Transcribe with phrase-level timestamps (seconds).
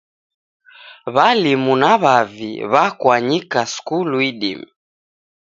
[1.13, 4.67] W'alimu na w'avi w'akwanyika skulu idime